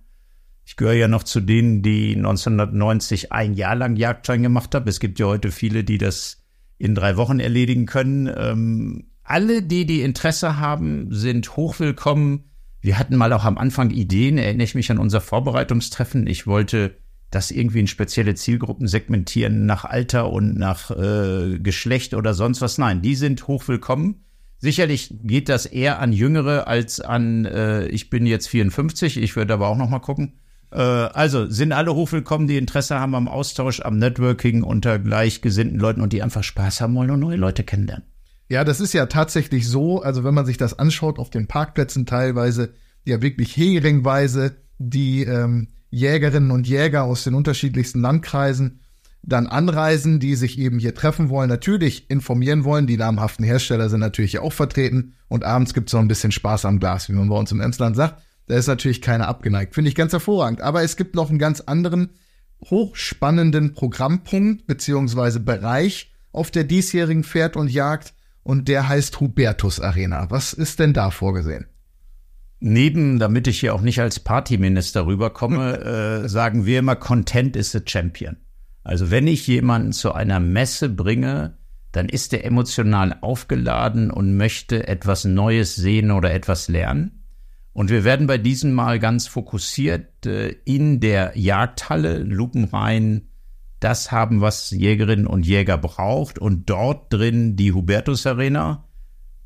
Ich 0.65 0.75
gehöre 0.75 0.93
ja 0.93 1.07
noch 1.07 1.23
zu 1.23 1.39
denen, 1.39 1.81
die 1.81 2.15
1990 2.15 3.31
ein 3.31 3.55
Jahr 3.55 3.75
lang 3.75 3.95
Jagdschein 3.95 4.43
gemacht 4.43 4.75
haben. 4.75 4.87
Es 4.87 4.99
gibt 4.99 5.17
ja 5.17 5.25
heute 5.25 5.51
viele, 5.51 5.83
die 5.83 5.97
das 5.97 6.43
in 6.77 6.93
drei 6.93 7.17
Wochen 7.17 7.39
erledigen 7.39 7.85
können. 7.85 8.31
Ähm, 8.35 9.07
alle, 9.23 9.63
die 9.63 9.85
die 9.85 10.01
Interesse 10.01 10.57
haben, 10.57 11.07
sind 11.11 11.55
hochwillkommen. 11.55 12.51
Wir 12.81 12.99
hatten 12.99 13.15
mal 13.15 13.33
auch 13.33 13.45
am 13.45 13.57
Anfang 13.57 13.89
Ideen, 13.89 14.37
erinnere 14.37 14.63
ich 14.63 14.75
mich 14.75 14.91
an 14.91 14.99
unser 14.99 15.21
Vorbereitungstreffen. 15.21 16.27
Ich 16.27 16.45
wollte 16.45 16.97
das 17.31 17.51
irgendwie 17.51 17.79
in 17.79 17.87
spezielle 17.87 18.35
Zielgruppen 18.35 18.87
segmentieren 18.87 19.65
nach 19.65 19.85
Alter 19.85 20.31
und 20.31 20.57
nach 20.57 20.91
äh, 20.91 21.59
Geschlecht 21.59 22.13
oder 22.13 22.33
sonst 22.33 22.61
was. 22.61 22.77
Nein, 22.77 23.01
die 23.01 23.15
sind 23.15 23.47
hochwillkommen. 23.47 24.23
Sicherlich 24.59 25.13
geht 25.23 25.49
das 25.49 25.65
eher 25.65 25.99
an 25.99 26.11
Jüngere 26.11 26.67
als 26.67 26.99
an, 26.99 27.45
äh, 27.45 27.87
ich 27.87 28.09
bin 28.09 28.25
jetzt 28.25 28.49
54, 28.49 29.17
ich 29.17 29.35
würde 29.35 29.53
aber 29.53 29.67
auch 29.67 29.77
noch 29.77 29.89
mal 29.89 29.99
gucken. 29.99 30.33
Äh, 30.71 30.81
also 30.81 31.49
sind 31.49 31.71
alle 31.71 31.95
hochwillkommen, 31.95 32.47
die 32.47 32.57
Interesse 32.57 32.99
haben 32.99 33.15
am 33.15 33.27
Austausch, 33.29 33.79
am 33.79 33.97
Networking 33.97 34.63
unter 34.63 34.99
gleichgesinnten 34.99 35.79
Leuten 35.79 36.01
und 36.01 36.11
die 36.11 36.21
einfach 36.21 36.43
Spaß 36.43 36.81
haben 36.81 36.95
wollen 36.95 37.11
und 37.11 37.21
neue 37.21 37.37
Leute 37.37 37.63
kennenlernen. 37.63 38.05
Ja, 38.49 38.63
das 38.63 38.81
ist 38.81 38.93
ja 38.93 39.05
tatsächlich 39.05 39.67
so. 39.67 40.01
Also 40.01 40.23
wenn 40.23 40.33
man 40.33 40.45
sich 40.45 40.57
das 40.57 40.77
anschaut 40.77 41.19
auf 41.19 41.29
den 41.29 41.47
Parkplätzen 41.47 42.05
teilweise, 42.05 42.73
ja 43.05 43.21
wirklich 43.21 43.55
heringweise 43.55 44.57
die 44.77 45.23
ähm, 45.23 45.69
Jägerinnen 45.89 46.51
und 46.51 46.67
Jäger 46.67 47.03
aus 47.03 47.23
den 47.23 47.33
unterschiedlichsten 47.33 48.01
Landkreisen 48.01 48.81
dann 49.29 49.47
anreisen, 49.47 50.19
die 50.19 50.35
sich 50.35 50.59
eben 50.59 50.79
hier 50.79 50.93
treffen 50.93 51.29
wollen, 51.29 51.49
natürlich 51.49 52.09
informieren 52.09 52.63
wollen. 52.63 52.87
Die 52.87 52.97
namhaften 52.97 53.45
Hersteller 53.45 53.89
sind 53.89 53.99
natürlich 53.99 54.39
auch 54.39 54.53
vertreten 54.53 55.13
und 55.27 55.43
abends 55.43 55.73
gibt 55.73 55.89
es 55.89 55.93
noch 55.93 56.01
ein 56.01 56.07
bisschen 56.07 56.31
Spaß 56.31 56.65
am 56.65 56.79
Glas, 56.79 57.09
wie 57.09 57.13
man 57.13 57.29
bei 57.29 57.37
uns 57.37 57.51
im 57.51 57.61
Emsland 57.61 57.95
sagt. 57.95 58.21
Da 58.47 58.55
ist 58.55 58.67
natürlich 58.67 59.01
keiner 59.01 59.27
abgeneigt. 59.27 59.75
Finde 59.75 59.89
ich 59.89 59.95
ganz 59.95 60.11
hervorragend. 60.11 60.61
Aber 60.61 60.83
es 60.83 60.97
gibt 60.97 61.15
noch 61.15 61.29
einen 61.29 61.39
ganz 61.39 61.61
anderen 61.61 62.09
hochspannenden 62.65 63.73
Programmpunkt 63.73 64.67
beziehungsweise 64.67 65.39
Bereich 65.39 66.11
auf 66.31 66.51
der 66.51 66.63
diesjährigen 66.63 67.23
Pferd 67.23 67.55
und 67.55 67.71
Jagd 67.71 68.13
und 68.43 68.67
der 68.67 68.89
heißt 68.89 69.19
Hubertus 69.19 69.79
Arena. 69.79 70.29
Was 70.29 70.53
ist 70.53 70.79
denn 70.79 70.93
da 70.93 71.11
vorgesehen? 71.11 71.67
Neben, 72.59 73.19
damit 73.19 73.47
ich 73.47 73.59
hier 73.59 73.73
auch 73.73 73.81
nicht 73.81 74.01
als 74.01 74.19
Partyminister 74.19 75.05
rüberkomme, 75.05 76.23
äh, 76.25 76.27
sagen 76.27 76.65
wir 76.65 76.79
immer, 76.79 76.95
Content 76.95 77.55
is 77.55 77.71
the 77.71 77.81
Champion. 77.85 78.37
Also 78.89 79.11
wenn 79.11 79.27
ich 79.27 79.45
jemanden 79.45 79.91
zu 79.91 80.13
einer 80.13 80.39
Messe 80.39 80.89
bringe, 80.89 81.59
dann 81.91 82.09
ist 82.09 82.33
er 82.33 82.43
emotional 82.43 83.17
aufgeladen 83.21 84.09
und 84.09 84.35
möchte 84.35 84.87
etwas 84.87 85.25
Neues 85.25 85.75
sehen 85.75 86.09
oder 86.09 86.33
etwas 86.33 86.69
lernen. 86.69 87.23
Und 87.71 87.91
wir 87.91 88.03
werden 88.03 88.25
bei 88.25 88.39
diesem 88.39 88.73
Mal 88.73 88.97
ganz 88.97 89.27
fokussiert 89.27 90.25
äh, 90.25 90.55
in 90.65 91.01
der 91.01 91.33
Jagdhalle 91.35 92.17
lupenrein 92.23 93.27
das 93.79 94.11
haben, 94.11 94.41
was 94.41 94.71
Jägerinnen 94.71 95.27
und 95.27 95.45
Jäger 95.45 95.77
braucht 95.77 96.39
und 96.39 96.67
dort 96.67 97.13
drin 97.13 97.55
die 97.55 97.73
Hubertus 97.73 98.25
Arena. 98.25 98.88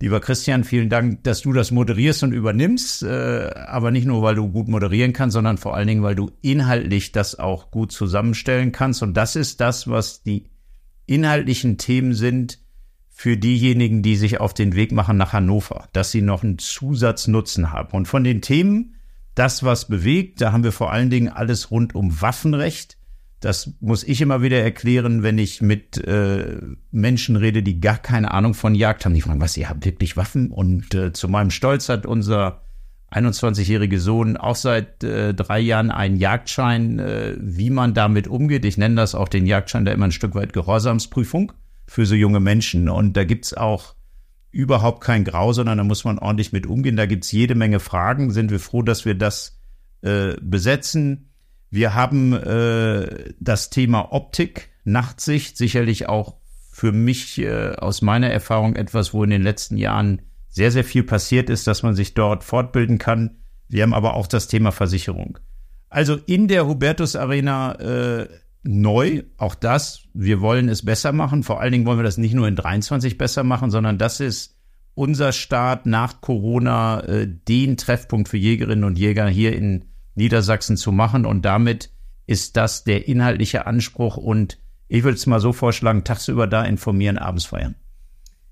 Lieber 0.03 0.19
Christian, 0.19 0.65
vielen 0.65 0.89
Dank, 0.89 1.23
dass 1.23 1.43
du 1.43 1.53
das 1.53 1.71
moderierst 1.71 2.23
und 2.23 2.33
übernimmst, 2.33 3.03
äh, 3.03 3.49
aber 3.55 3.89
nicht 3.89 4.05
nur, 4.05 4.21
weil 4.21 4.35
du 4.35 4.49
gut 4.49 4.67
moderieren 4.67 5.13
kannst, 5.13 5.33
sondern 5.33 5.57
vor 5.57 5.77
allen 5.77 5.87
Dingen, 5.87 6.03
weil 6.03 6.13
du 6.13 6.29
inhaltlich 6.41 7.13
das 7.13 7.39
auch 7.39 7.71
gut 7.71 7.93
zusammenstellen 7.93 8.73
kannst. 8.73 9.01
Und 9.01 9.15
das 9.15 9.37
ist 9.37 9.61
das, 9.61 9.87
was 9.87 10.21
die 10.21 10.49
inhaltlichen 11.05 11.77
Themen 11.77 12.13
sind, 12.15 12.59
für 13.11 13.37
diejenigen, 13.37 14.03
die 14.03 14.17
sich 14.17 14.41
auf 14.41 14.53
den 14.53 14.75
Weg 14.75 14.91
machen 14.91 15.15
nach 15.15 15.31
Hannover, 15.31 15.87
dass 15.93 16.11
sie 16.11 16.21
noch 16.21 16.43
einen 16.43 16.59
Zusatznutzen 16.59 17.71
haben. 17.71 17.95
Und 17.95 18.05
von 18.05 18.25
den 18.25 18.41
Themen, 18.41 18.95
das, 19.35 19.63
was 19.63 19.87
bewegt, 19.87 20.41
da 20.41 20.51
haben 20.51 20.65
wir 20.65 20.73
vor 20.73 20.91
allen 20.91 21.11
Dingen 21.11 21.29
alles 21.29 21.71
rund 21.71 21.95
um 21.95 22.19
Waffenrecht. 22.21 22.97
Das 23.43 23.73
muss 23.81 24.05
ich 24.05 24.21
immer 24.21 24.41
wieder 24.41 24.61
erklären, 24.61 25.21
wenn 25.21 25.37
ich 25.37 25.61
mit 25.61 25.97
äh, 25.97 26.61
Menschen 26.91 27.35
rede, 27.35 27.61
die 27.61 27.81
gar 27.81 27.97
keine 27.97 28.31
Ahnung 28.31 28.53
von 28.53 28.73
Jagd 28.73 29.03
haben. 29.03 29.13
Die 29.13 29.19
fragen, 29.19 29.41
was, 29.41 29.57
ihr 29.57 29.67
habt 29.67 29.83
wirklich 29.83 30.15
Waffen? 30.15 30.49
Und 30.49 30.95
äh, 30.95 31.11
zu 31.11 31.27
meinem 31.27 31.51
Stolz 31.51 31.89
hat 31.89 32.05
unser 32.05 32.61
21-jährige 33.11 33.99
Sohn 33.99 34.37
auch 34.37 34.55
seit 34.55 35.03
äh, 35.03 35.33
drei 35.33 35.59
Jahren 35.59 35.91
einen 35.91 36.15
Jagdschein, 36.15 36.99
äh, 36.99 37.35
wie 37.37 37.69
man 37.69 37.93
damit 37.93 38.29
umgeht. 38.29 38.63
Ich 38.63 38.77
nenne 38.77 38.95
das 38.95 39.13
auch 39.13 39.27
den 39.27 39.45
Jagdschein 39.45 39.83
der 39.83 39.93
immer 39.93 40.05
ein 40.05 40.13
Stück 40.13 40.35
weit 40.35 40.53
Gehorsamsprüfung 40.53 41.51
für 41.85 42.05
so 42.05 42.15
junge 42.15 42.39
Menschen. 42.39 42.87
Und 42.87 43.17
da 43.17 43.25
gibt's 43.25 43.53
auch 43.53 43.95
überhaupt 44.51 45.03
kein 45.03 45.25
Grau, 45.25 45.51
sondern 45.51 45.79
da 45.79 45.83
muss 45.83 46.05
man 46.05 46.17
ordentlich 46.17 46.53
mit 46.53 46.65
umgehen. 46.65 46.95
Da 46.95 47.07
gibt's 47.07 47.33
jede 47.33 47.55
Menge 47.55 47.81
Fragen. 47.81 48.31
Sind 48.31 48.51
wir 48.51 48.61
froh, 48.61 48.83
dass 48.83 49.03
wir 49.03 49.15
das 49.15 49.59
äh, 50.01 50.35
besetzen. 50.41 51.32
Wir 51.73 51.95
haben 51.95 52.33
äh, 52.33 53.33
das 53.39 53.71
Thema 53.71 54.13
Optik, 54.13 54.69
Nachtsicht, 54.83 55.57
sicherlich 55.57 56.07
auch 56.07 56.35
für 56.69 56.91
mich 56.91 57.39
äh, 57.39 57.71
aus 57.71 58.03
meiner 58.03 58.29
Erfahrung 58.29 58.75
etwas, 58.75 59.11
wo 59.11 59.23
in 59.23 59.31
den 59.31 59.41
letzten 59.41 59.77
Jahren 59.77 60.21
sehr, 60.49 60.69
sehr 60.69 60.83
viel 60.83 61.01
passiert 61.01 61.49
ist, 61.49 61.65
dass 61.65 61.81
man 61.81 61.95
sich 61.95 62.13
dort 62.13 62.43
fortbilden 62.43 62.99
kann. 62.99 63.37
Wir 63.69 63.81
haben 63.81 63.95
aber 63.95 64.13
auch 64.13 64.27
das 64.27 64.47
Thema 64.47 64.71
Versicherung. 64.71 65.39
Also 65.89 66.15
in 66.27 66.47
der 66.47 66.67
Hubertus 66.67 67.15
Arena 67.15 67.71
äh, 67.79 68.27
neu, 68.61 69.23
auch 69.37 69.55
das, 69.55 70.03
wir 70.13 70.41
wollen 70.41 70.69
es 70.69 70.85
besser 70.85 71.11
machen. 71.11 71.41
Vor 71.41 71.59
allen 71.59 71.71
Dingen 71.71 71.87
wollen 71.87 71.97
wir 71.97 72.03
das 72.03 72.19
nicht 72.19 72.35
nur 72.35 72.47
in 72.47 72.55
23 72.55 73.17
besser 73.17 73.43
machen, 73.43 73.71
sondern 73.71 73.97
das 73.97 74.19
ist 74.19 74.59
unser 74.93 75.31
Start 75.31 75.87
nach 75.87 76.21
Corona, 76.21 76.99
äh, 76.99 77.27
den 77.27 77.77
Treffpunkt 77.77 78.29
für 78.29 78.37
Jägerinnen 78.37 78.83
und 78.83 78.99
Jäger 78.99 79.27
hier 79.27 79.55
in 79.55 79.85
Niedersachsen 80.15 80.77
zu 80.77 80.91
machen. 80.91 81.25
Und 81.25 81.43
damit 81.43 81.91
ist 82.25 82.57
das 82.57 82.83
der 82.83 83.07
inhaltliche 83.07 83.65
Anspruch. 83.65 84.17
Und 84.17 84.59
ich 84.87 85.03
würde 85.03 85.17
es 85.17 85.25
mal 85.25 85.39
so 85.39 85.53
vorschlagen, 85.53 86.03
tagsüber 86.03 86.47
da 86.47 86.63
informieren, 86.63 87.17
abends 87.17 87.45
feiern. 87.45 87.75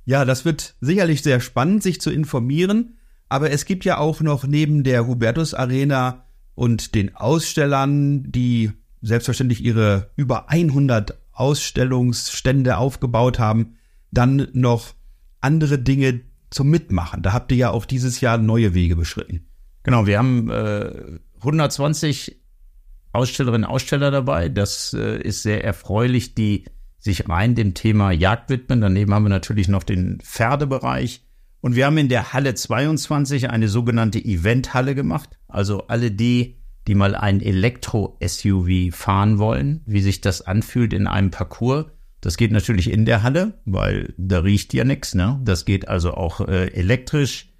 Ja, 0.06 0.25
das 0.25 0.46
wird 0.46 0.75
sicherlich 0.82 1.22
sehr 1.22 1.39
spannend, 1.39 1.84
sich 1.84 2.01
zu 2.01 2.12
informieren. 2.12 2.98
Aber 3.30 3.51
es 3.51 3.65
gibt 3.65 3.86
ja 3.86 3.98
auch 3.98 4.22
noch 4.22 4.46
neben 4.46 4.84
der 4.84 5.08
Hubertus 5.08 5.53
Arena 5.53 6.25
und 6.56 6.96
den 6.96 7.15
Ausstellern, 7.15 8.30
die 8.32 8.72
selbstverständlich 9.01 9.63
ihre 9.63 10.12
über 10.15 10.50
100 10.50 11.18
Ausstellungsstände 11.32 12.77
aufgebaut 12.77 13.39
haben, 13.39 13.77
dann 14.12 14.48
noch 14.53 14.94
andere 15.39 15.80
Dinge 15.80 16.22
zum 16.50 16.70
Mitmachen. 16.70 17.24
Da 17.24 17.34
habt 17.34 17.51
ihr 17.51 17.58
ja 17.58 17.70
auch 17.72 17.86
dieses 17.86 18.22
Jahr 18.22 18.38
neue 18.38 18.74
Wege 18.74 18.96
beschritten. 18.96 19.48
Genau, 19.84 20.06
wir 20.06 20.18
haben 20.18 20.50
äh, 20.50 21.20
120 21.41 22.41
Ausstellerinnen 23.13 23.65
und 23.65 23.71
Aussteller 23.71 24.12
dabei. 24.12 24.50
Das 24.50 24.93
äh, 24.93 25.21
ist 25.21 25.43
sehr 25.43 25.63
erfreulich, 25.63 26.36
die 26.36 26.65
sich 27.00 27.27
rein 27.27 27.55
dem 27.55 27.74
Thema 27.74 28.12
Jagd 28.12 28.50
widmen. 28.50 28.81
Daneben 28.81 29.13
haben 29.13 29.25
wir 29.25 29.29
natürlich 29.29 29.67
noch 29.67 29.83
den 29.83 30.19
Pferdebereich. 30.21 31.25
Und 31.60 31.75
wir 31.75 31.86
haben 31.86 31.98
in 31.98 32.10
der 32.10 32.33
Halle 32.33 32.55
22 32.55 33.50
eine 33.50 33.67
sogenannte 33.67 34.19
Eventhalle 34.19 34.95
gemacht. 34.95 35.38
Also 35.48 35.88
alle 35.88 36.12
die, 36.12 36.57
die 36.88 36.95
mal 36.95 37.15
ein 37.15 37.41
Elektro-SUV 37.41 38.95
fahren 38.95 39.38
wollen, 39.38 39.81
wie 39.86 40.01
sich 40.01 40.21
das 40.21 40.41
anfühlt 40.41 40.93
in 40.93 41.07
einem 41.07 41.31
Parcours. 41.31 41.86
Das 42.21 42.38
geht 42.38 42.51
natürlich 42.51 42.89
in 42.89 43.05
der 43.05 43.24
Halle, 43.24 43.60
weil 43.65 44.13
da 44.17 44.39
riecht 44.39 44.74
ja 44.74 44.83
nichts. 44.83 45.15
Ne? 45.15 45.39
Das 45.43 45.65
geht 45.65 45.88
also 45.88 46.13
auch 46.13 46.41
äh, 46.41 46.67
elektrisch. 46.67 47.50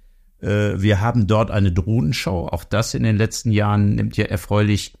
Äh, 0.42 0.80
wir 0.80 1.00
haben 1.00 1.26
dort 1.26 1.50
eine 1.50 1.72
Drohnenshow. 1.72 2.48
Auch 2.48 2.64
das 2.64 2.94
in 2.94 3.02
den 3.02 3.16
letzten 3.16 3.50
Jahren 3.52 3.94
nimmt 3.94 4.16
ja 4.16 4.26
erfreulich 4.26 4.94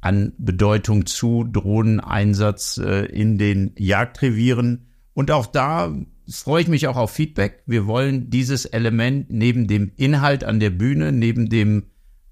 an 0.00 0.32
Bedeutung 0.38 1.06
zu. 1.06 1.44
Drohneneinsatz 1.44 2.78
äh, 2.78 3.06
in 3.06 3.38
den 3.38 3.72
Jagdrevieren. 3.78 4.88
Und 5.14 5.30
auch 5.30 5.46
da 5.46 5.94
freue 6.30 6.62
ich 6.62 6.68
mich 6.68 6.86
auch 6.88 6.96
auf 6.96 7.10
Feedback. 7.10 7.62
Wir 7.66 7.86
wollen 7.86 8.30
dieses 8.30 8.66
Element 8.66 9.30
neben 9.30 9.66
dem 9.66 9.92
Inhalt 9.96 10.44
an 10.44 10.60
der 10.60 10.70
Bühne, 10.70 11.12
neben 11.12 11.48
dem 11.48 11.84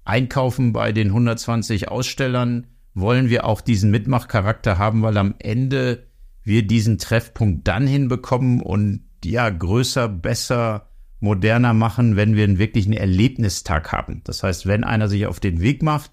Einkaufen 0.05 0.71
bei 0.71 0.93
den 0.93 1.07
120 1.07 1.89
Ausstellern, 1.89 2.67
wollen 2.93 3.29
wir 3.29 3.45
auch 3.45 3.61
diesen 3.61 3.91
Mitmachcharakter 3.91 4.77
haben, 4.77 5.01
weil 5.01 5.17
am 5.17 5.35
Ende 5.39 6.07
wir 6.43 6.65
diesen 6.65 6.97
Treffpunkt 6.97 7.67
dann 7.67 7.85
hinbekommen 7.85 8.61
und 8.61 9.03
ja, 9.23 9.49
größer, 9.49 10.07
besser, 10.07 10.86
moderner 11.19 11.73
machen, 11.73 12.15
wenn 12.15 12.35
wir 12.35 12.43
einen 12.43 12.59
wirklichen 12.59 12.93
Erlebnistag 12.93 13.91
haben. 13.91 14.21
Das 14.23 14.43
heißt, 14.43 14.67
wenn 14.67 14.83
einer 14.83 15.07
sich 15.07 15.25
auf 15.25 15.39
den 15.39 15.61
Weg 15.61 15.81
macht, 15.81 16.11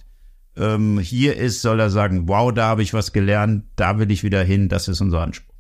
ähm, 0.57 0.99
hier 0.99 1.37
ist, 1.37 1.63
soll 1.63 1.81
er 1.81 1.91
sagen, 1.91 2.29
wow, 2.29 2.53
da 2.53 2.69
habe 2.69 2.83
ich 2.83 2.95
was 2.95 3.13
gelernt, 3.13 3.65
da 3.77 3.99
will 3.99 4.11
ich 4.11 4.23
wieder 4.23 4.43
hin, 4.43 4.69
das 4.69 4.89
ist 4.89 5.01
unser 5.01 5.21
Anspruch. 5.21 5.55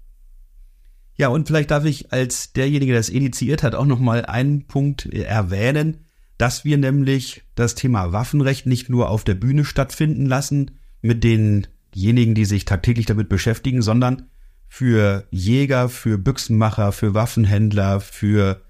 Ja, 1.16 1.28
und 1.28 1.46
vielleicht 1.46 1.70
darf 1.70 1.84
ich 1.84 2.12
als 2.12 2.52
derjenige, 2.52 2.92
der 2.92 3.00
es 3.00 3.08
initiiert 3.08 3.62
hat, 3.62 3.74
auch 3.74 3.86
noch 3.86 4.00
mal 4.00 4.24
einen 4.24 4.66
Punkt 4.66 5.06
erwähnen, 5.06 5.98
dass 6.38 6.64
wir 6.64 6.76
nämlich 6.76 7.42
das 7.54 7.76
Thema 7.76 8.12
Waffenrecht 8.12 8.66
nicht 8.66 8.90
nur 8.90 9.10
auf 9.10 9.22
der 9.22 9.34
Bühne 9.34 9.64
stattfinden 9.64 10.26
lassen 10.26 10.72
mit 11.02 11.22
denjenigen, 11.22 12.34
die 12.34 12.44
sich 12.44 12.64
tagtäglich 12.64 13.06
damit 13.06 13.28
beschäftigen, 13.28 13.82
sondern 13.82 14.28
für 14.68 15.28
Jäger, 15.30 15.88
für 15.88 16.18
Büchsenmacher, 16.18 16.90
für 16.90 17.14
Waffenhändler, 17.14 18.00
für 18.00 18.63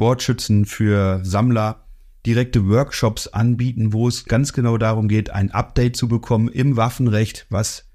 Sportschützen, 0.00 0.64
für 0.64 1.20
Sammler 1.24 1.84
direkte 2.24 2.66
Workshops 2.66 3.28
anbieten, 3.28 3.92
wo 3.92 4.08
es 4.08 4.24
ganz 4.24 4.54
genau 4.54 4.78
darum 4.78 5.08
geht, 5.08 5.28
ein 5.28 5.50
Update 5.50 5.94
zu 5.94 6.08
bekommen 6.08 6.48
im 6.48 6.78
Waffenrecht, 6.78 7.46
was 7.50 7.86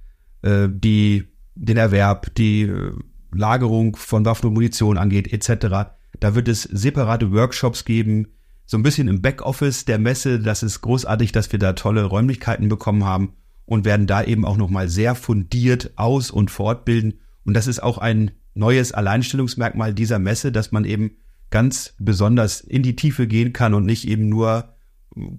äh, 0.44 0.68
die 0.70 1.24
den 1.56 1.78
Erwerb, 1.78 2.36
die 2.36 2.62
äh, 2.62 2.92
Lagerung 3.34 3.96
von 3.96 4.24
Waffen 4.24 4.50
und 4.50 4.54
Munition 4.54 5.00
angeht, 5.00 5.34
etc. 5.34 5.96
Da 6.20 6.36
wird 6.36 6.48
es 6.48 6.62
separate 6.62 7.32
Workshops 7.32 7.86
geben, 7.86 8.28
so 8.68 8.78
ein 8.78 8.84
bisschen 8.84 9.08
im 9.08 9.24
Backoffice 9.24 9.86
der 9.86 9.98
Messe. 9.98 10.40
Das 10.40 10.62
ist 10.62 10.82
großartig, 10.82 11.32
dass 11.32 11.52
wir 11.52 11.58
da 11.58 11.74
tolle 11.74 12.04
Räumlichkeiten 12.04 12.70
bekommen 12.70 13.04
haben 13.04 13.34
und 13.66 13.84
werden 13.84 14.06
da 14.06 14.24
eben 14.24 14.46
auch 14.46 14.58
nochmal 14.58 14.90
sehr 14.90 15.16
fundiert 15.16 15.94
aus- 15.96 16.30
und 16.30 16.52
fortbilden. 16.52 17.16
Und 17.46 17.56
das 17.56 17.66
ist 17.66 17.82
auch 17.82 17.98
ein 17.98 18.30
neues 18.54 18.92
Alleinstellungsmerkmal 18.92 19.96
dieser 19.96 20.20
Messe, 20.20 20.52
dass 20.52 20.72
man 20.72 20.86
eben 20.86 21.18
ganz 21.50 21.94
besonders 22.00 22.62
in 22.62 22.84
die 22.84 22.96
Tiefe 22.96 23.28
gehen 23.28 23.54
kann 23.54 23.74
und 23.74 23.86
nicht 23.86 24.08
eben 24.08 24.30
nur 24.30 24.74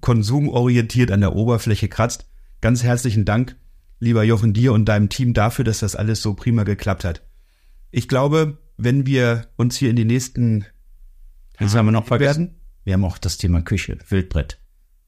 konsumorientiert 0.01 1.11
an 1.11 1.21
der 1.21 1.35
Oberfläche 1.35 1.89
kratzt. 1.89 2.29
Ganz 2.61 2.83
herzlichen 2.83 3.25
Dank, 3.25 3.57
lieber 4.01 4.25
Jochen, 4.25 4.55
dir 4.55 4.73
und 4.73 4.87
deinem 4.87 5.09
Team 5.09 5.35
dafür, 5.35 5.65
dass 5.65 5.81
das 5.81 5.97
alles 5.97 6.23
so 6.23 6.35
prima 6.35 6.65
geklappt 6.65 7.05
hat. 7.05 7.23
Ich 7.91 8.09
glaube, 8.09 8.59
wenn 8.77 9.07
wir 9.07 9.49
uns 9.57 9.77
hier 9.77 9.91
in 9.91 9.97
die 9.97 10.05
nächsten 10.05 10.67
Jetzt 11.59 11.75
haben 11.75 11.87
wir 11.87 11.93
noch 11.93 12.07
vergessen. 12.07 12.61
Wir 12.85 12.95
haben 12.95 13.05
auch 13.05 13.19
das 13.19 13.39
Thema 13.39 13.63
Küche, 13.63 13.99
Wildbrett. 14.09 14.59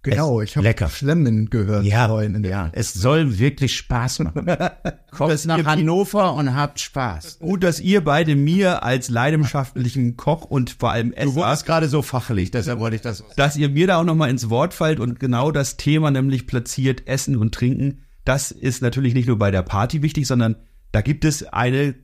Genau, 0.02 0.40
ich 0.40 0.56
habe 0.56 0.88
Schlemmen 0.88 1.50
gehört. 1.50 1.84
Ja, 1.84 2.06
vorhin. 2.06 2.44
ja, 2.44 2.70
es 2.72 2.94
soll 2.94 3.38
wirklich 3.38 3.76
Spaß 3.76 4.20
machen. 4.20 4.46
Kommt 5.10 5.44
nach 5.46 5.64
Hannover 5.64 6.34
und 6.34 6.54
habt 6.54 6.78
Spaß. 6.78 7.40
Gut, 7.40 7.64
dass 7.64 7.80
ihr 7.80 8.04
beide 8.04 8.36
mir 8.36 8.84
als 8.84 9.08
leidenschaftlichen 9.08 10.16
Koch 10.16 10.44
und 10.44 10.70
vor 10.70 10.92
allem 10.92 11.12
Esser... 11.12 11.30
Du 11.30 11.36
warst 11.36 11.66
gerade 11.66 11.88
so 11.88 12.02
fachlich, 12.02 12.52
deshalb 12.52 12.78
wollte 12.78 12.96
ich 12.96 13.02
das... 13.02 13.24
Dass 13.36 13.56
ihr 13.56 13.68
mir 13.68 13.88
da 13.88 13.98
auch 13.98 14.04
nochmal 14.04 14.30
ins 14.30 14.48
Wort 14.50 14.72
fallt 14.72 15.00
und 15.00 15.18
genau 15.18 15.50
das 15.50 15.76
Thema 15.76 16.10
nämlich 16.12 16.46
platziert, 16.46 17.08
Essen 17.08 17.36
und 17.36 17.52
Trinken, 17.52 18.02
das 18.24 18.52
ist 18.52 18.82
natürlich 18.82 19.14
nicht 19.14 19.26
nur 19.26 19.38
bei 19.38 19.50
der 19.50 19.62
Party 19.62 20.02
wichtig, 20.02 20.26
sondern 20.26 20.56
da 20.92 21.00
gibt 21.00 21.24
es 21.24 21.42
eine 21.42 21.94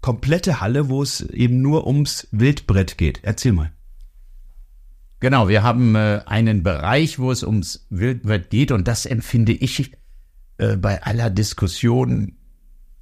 komplette 0.00 0.60
Halle, 0.60 0.88
wo 0.88 1.02
es 1.02 1.20
eben 1.20 1.60
nur 1.60 1.86
ums 1.86 2.28
Wildbrett 2.30 2.96
geht. 2.96 3.20
Erzähl 3.22 3.52
mal. 3.52 3.73
Genau, 5.24 5.48
wir 5.48 5.62
haben 5.62 5.94
äh, 5.94 6.20
einen 6.26 6.62
Bereich, 6.62 7.18
wo 7.18 7.32
es 7.32 7.42
ums 7.42 7.86
Wildbrett 7.88 8.50
geht 8.50 8.70
und 8.70 8.86
das 8.86 9.06
empfinde 9.06 9.52
ich 9.52 9.92
äh, 10.58 10.76
bei 10.76 11.02
aller 11.02 11.30
Diskussion 11.30 12.36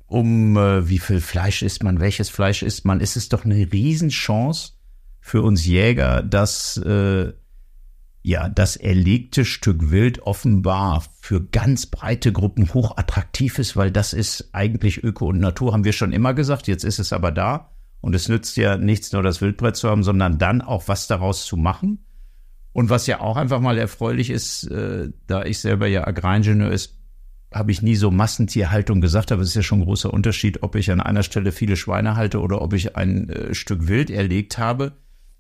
um 0.06 0.56
äh, 0.56 0.88
wie 0.88 1.00
viel 1.00 1.20
Fleisch 1.20 1.62
isst 1.62 1.82
man, 1.82 1.98
welches 1.98 2.28
Fleisch 2.28 2.62
isst 2.62 2.84
man, 2.84 3.00
ist 3.00 3.16
es 3.16 3.28
doch 3.28 3.44
eine 3.44 3.56
Riesenchance 3.72 4.74
für 5.18 5.42
uns 5.42 5.66
Jäger, 5.66 6.22
dass 6.22 6.76
äh, 6.76 7.32
ja 8.22 8.48
das 8.48 8.76
erlegte 8.76 9.44
Stück 9.44 9.90
Wild 9.90 10.22
offenbar 10.22 11.02
für 11.20 11.44
ganz 11.44 11.86
breite 11.86 12.30
Gruppen 12.30 12.72
hochattraktiv 12.72 13.58
ist, 13.58 13.76
weil 13.76 13.90
das 13.90 14.12
ist 14.12 14.50
eigentlich 14.52 15.02
Öko 15.02 15.26
und 15.30 15.40
Natur, 15.40 15.72
haben 15.72 15.82
wir 15.82 15.92
schon 15.92 16.12
immer 16.12 16.34
gesagt, 16.34 16.68
jetzt 16.68 16.84
ist 16.84 17.00
es 17.00 17.12
aber 17.12 17.32
da. 17.32 17.72
Und 18.00 18.14
es 18.14 18.28
nützt 18.28 18.56
ja 18.56 18.76
nichts 18.76 19.10
nur 19.10 19.24
das 19.24 19.40
Wildbrett 19.40 19.74
zu 19.74 19.88
haben, 19.88 20.04
sondern 20.04 20.38
dann 20.38 20.62
auch 20.62 20.86
was 20.86 21.08
daraus 21.08 21.46
zu 21.46 21.56
machen. 21.56 21.98
Und 22.72 22.90
was 22.90 23.06
ja 23.06 23.20
auch 23.20 23.36
einfach 23.36 23.60
mal 23.60 23.78
erfreulich 23.78 24.30
ist, 24.30 24.64
äh, 24.64 25.10
da 25.26 25.44
ich 25.44 25.58
selber 25.58 25.86
ja 25.86 26.06
Agraringenieur 26.06 26.70
ist, 26.70 26.98
habe 27.52 27.70
ich 27.70 27.82
nie 27.82 27.96
so 27.96 28.10
Massentierhaltung 28.10 29.00
gesagt, 29.00 29.30
aber 29.30 29.42
es 29.42 29.48
ist 29.48 29.56
ja 29.56 29.62
schon 29.62 29.80
ein 29.80 29.84
großer 29.84 30.12
Unterschied, 30.12 30.62
ob 30.62 30.74
ich 30.74 30.90
an 30.90 31.00
einer 31.00 31.22
Stelle 31.22 31.52
viele 31.52 31.76
Schweine 31.76 32.16
halte 32.16 32.40
oder 32.40 32.62
ob 32.62 32.72
ich 32.72 32.96
ein 32.96 33.28
äh, 33.28 33.54
Stück 33.54 33.88
Wild 33.88 34.10
erlegt 34.10 34.58
habe. 34.58 34.92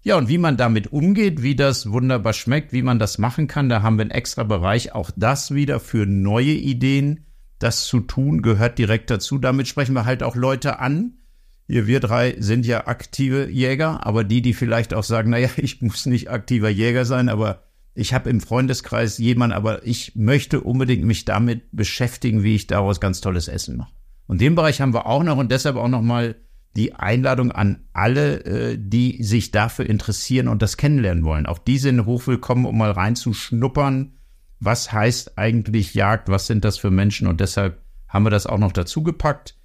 Ja, 0.04 0.16
und 0.16 0.28
wie 0.28 0.38
man 0.38 0.56
damit 0.56 0.92
umgeht, 0.92 1.42
wie 1.42 1.54
das 1.54 1.90
wunderbar 1.90 2.32
schmeckt, 2.32 2.72
wie 2.72 2.82
man 2.82 2.98
das 2.98 3.18
machen 3.18 3.46
kann, 3.46 3.68
da 3.68 3.82
haben 3.82 3.96
wir 3.96 4.02
einen 4.02 4.10
extra 4.10 4.42
Bereich. 4.42 4.94
Auch 4.94 5.10
das 5.16 5.54
wieder 5.54 5.78
für 5.78 6.06
neue 6.06 6.52
Ideen. 6.52 7.26
Das 7.60 7.84
zu 7.84 8.00
tun 8.00 8.42
gehört 8.42 8.78
direkt 8.78 9.10
dazu. 9.10 9.38
Damit 9.38 9.68
sprechen 9.68 9.94
wir 9.94 10.04
halt 10.04 10.24
auch 10.24 10.34
Leute 10.34 10.80
an, 10.80 11.18
wir 11.66 12.00
drei 12.00 12.36
sind 12.38 12.66
ja 12.66 12.86
aktive 12.86 13.48
Jäger, 13.48 14.06
aber 14.06 14.24
die, 14.24 14.42
die 14.42 14.54
vielleicht 14.54 14.94
auch 14.94 15.04
sagen, 15.04 15.30
naja, 15.30 15.48
ich 15.56 15.80
muss 15.82 16.06
nicht 16.06 16.30
aktiver 16.30 16.68
Jäger 16.68 17.04
sein, 17.04 17.28
aber 17.28 17.62
ich 17.94 18.14
habe 18.14 18.30
im 18.30 18.40
Freundeskreis 18.40 19.18
jemanden, 19.18 19.54
aber 19.54 19.86
ich 19.86 20.16
möchte 20.16 20.60
unbedingt 20.60 21.04
mich 21.04 21.24
damit 21.24 21.64
beschäftigen, 21.72 22.42
wie 22.42 22.54
ich 22.54 22.66
daraus 22.66 23.00
ganz 23.00 23.20
tolles 23.20 23.48
Essen 23.48 23.76
mache. 23.76 23.92
Und 24.26 24.40
den 24.40 24.54
Bereich 24.54 24.80
haben 24.80 24.94
wir 24.94 25.06
auch 25.06 25.22
noch 25.22 25.36
und 25.36 25.52
deshalb 25.52 25.76
auch 25.76 25.88
noch 25.88 26.02
mal 26.02 26.36
die 26.74 26.94
Einladung 26.94 27.52
an 27.52 27.84
alle, 27.92 28.44
äh, 28.44 28.78
die 28.78 29.22
sich 29.22 29.50
dafür 29.50 29.86
interessieren 29.86 30.48
und 30.48 30.62
das 30.62 30.78
kennenlernen 30.78 31.24
wollen. 31.24 31.44
Auch 31.44 31.58
die 31.58 31.78
sind 31.78 32.06
hochwillkommen, 32.06 32.64
um 32.64 32.78
mal 32.78 32.92
reinzuschnuppern. 32.92 34.14
Was 34.58 34.92
heißt 34.92 35.36
eigentlich 35.36 35.92
Jagd? 35.92 36.28
Was 36.28 36.46
sind 36.46 36.64
das 36.64 36.78
für 36.78 36.90
Menschen? 36.90 37.26
Und 37.26 37.40
deshalb 37.40 37.82
haben 38.08 38.24
wir 38.24 38.30
das 38.30 38.46
auch 38.46 38.58
noch 38.58 38.72
dazu 38.72 39.02
gepackt. 39.02 39.56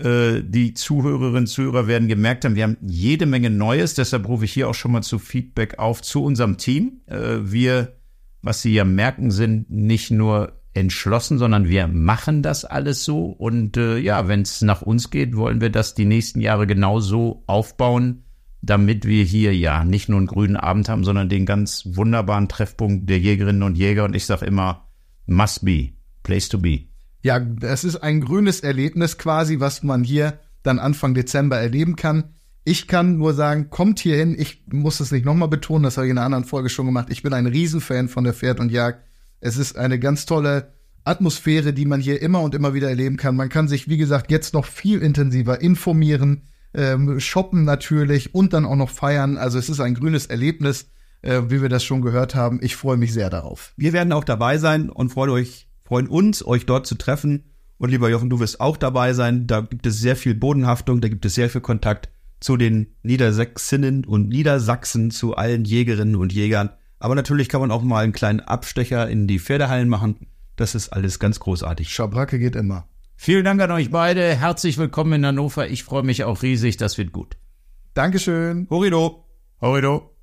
Äh, 0.00 0.42
die 0.44 0.74
Zuhörerinnen 0.74 1.42
und 1.42 1.46
Zuhörer 1.46 1.86
werden 1.86 2.08
gemerkt 2.08 2.44
haben, 2.44 2.54
wir 2.54 2.64
haben 2.64 2.76
jede 2.80 3.26
Menge 3.26 3.50
Neues. 3.50 3.94
Deshalb 3.94 4.26
rufe 4.28 4.44
ich 4.44 4.52
hier 4.52 4.68
auch 4.68 4.74
schon 4.74 4.92
mal 4.92 5.02
zu 5.02 5.18
Feedback 5.18 5.78
auf 5.78 6.02
zu 6.02 6.24
unserem 6.24 6.56
Team. 6.56 7.02
Äh, 7.06 7.38
wir, 7.42 7.96
was 8.42 8.62
Sie 8.62 8.72
ja 8.72 8.84
merken, 8.84 9.30
sind 9.30 9.70
nicht 9.70 10.10
nur 10.10 10.60
entschlossen, 10.72 11.38
sondern 11.38 11.68
wir 11.68 11.86
machen 11.88 12.42
das 12.42 12.64
alles 12.64 13.04
so. 13.04 13.26
Und 13.26 13.76
äh, 13.76 13.98
ja, 13.98 14.28
wenn 14.28 14.42
es 14.42 14.62
nach 14.62 14.82
uns 14.82 15.10
geht, 15.10 15.36
wollen 15.36 15.60
wir 15.60 15.70
das 15.70 15.94
die 15.94 16.06
nächsten 16.06 16.40
Jahre 16.40 16.66
genauso 16.66 17.42
aufbauen, 17.46 18.24
damit 18.62 19.06
wir 19.06 19.24
hier 19.24 19.56
ja 19.56 19.84
nicht 19.84 20.08
nur 20.08 20.18
einen 20.18 20.26
grünen 20.26 20.56
Abend 20.56 20.88
haben, 20.88 21.04
sondern 21.04 21.28
den 21.28 21.46
ganz 21.46 21.84
wunderbaren 21.86 22.48
Treffpunkt 22.48 23.08
der 23.08 23.18
Jägerinnen 23.18 23.62
und 23.62 23.76
Jäger. 23.76 24.04
Und 24.04 24.14
ich 24.14 24.26
sage 24.26 24.46
immer, 24.46 24.88
must 25.26 25.64
be, 25.64 25.90
place 26.22 26.48
to 26.48 26.58
be. 26.58 26.89
Ja, 27.22 27.40
es 27.62 27.84
ist 27.84 27.96
ein 27.96 28.20
grünes 28.20 28.60
Erlebnis 28.60 29.18
quasi, 29.18 29.60
was 29.60 29.82
man 29.82 30.04
hier 30.04 30.38
dann 30.62 30.78
Anfang 30.78 31.14
Dezember 31.14 31.58
erleben 31.58 31.96
kann. 31.96 32.34
Ich 32.64 32.86
kann 32.86 33.16
nur 33.16 33.34
sagen, 33.34 33.70
kommt 33.70 34.00
hier 34.00 34.16
hin. 34.16 34.36
Ich 34.38 34.64
muss 34.70 35.00
es 35.00 35.10
nicht 35.10 35.24
nochmal 35.24 35.48
betonen, 35.48 35.82
das 35.82 35.96
habe 35.96 36.06
ich 36.06 36.10
in 36.10 36.18
einer 36.18 36.26
anderen 36.26 36.44
Folge 36.44 36.68
schon 36.68 36.86
gemacht. 36.86 37.08
Ich 37.10 37.22
bin 37.22 37.32
ein 37.32 37.46
Riesenfan 37.46 38.08
von 38.08 38.24
der 38.24 38.34
Pferd 38.34 38.60
und 38.60 38.70
Jagd. 38.70 39.04
Es 39.40 39.56
ist 39.56 39.76
eine 39.76 39.98
ganz 39.98 40.26
tolle 40.26 40.74
Atmosphäre, 41.04 41.72
die 41.72 41.86
man 41.86 42.00
hier 42.00 42.20
immer 42.20 42.42
und 42.42 42.54
immer 42.54 42.74
wieder 42.74 42.88
erleben 42.88 43.16
kann. 43.16 43.36
Man 43.36 43.48
kann 43.48 43.68
sich, 43.68 43.88
wie 43.88 43.96
gesagt, 43.96 44.30
jetzt 44.30 44.52
noch 44.52 44.66
viel 44.66 45.00
intensiver 45.00 45.60
informieren, 45.60 46.48
ähm, 46.74 47.18
shoppen 47.20 47.64
natürlich 47.64 48.34
und 48.34 48.52
dann 48.52 48.66
auch 48.66 48.76
noch 48.76 48.90
feiern. 48.90 49.38
Also 49.38 49.58
es 49.58 49.70
ist 49.70 49.80
ein 49.80 49.94
grünes 49.94 50.26
Erlebnis, 50.26 50.90
äh, 51.22 51.42
wie 51.48 51.62
wir 51.62 51.70
das 51.70 51.84
schon 51.84 52.02
gehört 52.02 52.34
haben. 52.34 52.60
Ich 52.62 52.76
freue 52.76 52.98
mich 52.98 53.12
sehr 53.12 53.30
darauf. 53.30 53.72
Wir 53.76 53.92
werden 53.92 54.12
auch 54.12 54.24
dabei 54.24 54.58
sein 54.58 54.90
und 54.90 55.10
freuen 55.10 55.30
euch, 55.30 55.69
freuen 55.90 56.06
uns, 56.06 56.46
euch 56.46 56.66
dort 56.66 56.86
zu 56.86 56.94
treffen. 56.94 57.50
Und 57.76 57.90
lieber 57.90 58.08
Jochen, 58.08 58.30
du 58.30 58.38
wirst 58.38 58.60
auch 58.60 58.76
dabei 58.76 59.12
sein. 59.12 59.48
Da 59.48 59.62
gibt 59.62 59.86
es 59.86 59.98
sehr 59.98 60.14
viel 60.14 60.36
Bodenhaftung, 60.36 61.00
da 61.00 61.08
gibt 61.08 61.24
es 61.24 61.34
sehr 61.34 61.50
viel 61.50 61.62
Kontakt 61.62 62.10
zu 62.38 62.56
den 62.56 62.94
Niedersächsinnen 63.02 64.04
und 64.04 64.28
Niedersachsen, 64.28 65.10
zu 65.10 65.34
allen 65.34 65.64
Jägerinnen 65.64 66.14
und 66.14 66.32
Jägern. 66.32 66.70
Aber 67.00 67.16
natürlich 67.16 67.48
kann 67.48 67.60
man 67.60 67.72
auch 67.72 67.82
mal 67.82 68.04
einen 68.04 68.12
kleinen 68.12 68.38
Abstecher 68.38 69.10
in 69.10 69.26
die 69.26 69.40
Pferdehallen 69.40 69.88
machen. 69.88 70.28
Das 70.54 70.76
ist 70.76 70.90
alles 70.90 71.18
ganz 71.18 71.40
großartig. 71.40 71.92
Schabracke 71.92 72.38
geht 72.38 72.54
immer. 72.54 72.86
Vielen 73.16 73.44
Dank 73.44 73.60
an 73.60 73.72
euch 73.72 73.90
beide. 73.90 74.36
Herzlich 74.36 74.78
willkommen 74.78 75.14
in 75.14 75.26
Hannover. 75.26 75.66
Ich 75.66 75.82
freue 75.82 76.04
mich 76.04 76.22
auch 76.22 76.42
riesig. 76.42 76.76
Das 76.76 76.98
wird 76.98 77.10
gut. 77.10 77.36
Dankeschön. 77.94 78.68
Horido. 78.70 79.24
Horido. 79.60 80.14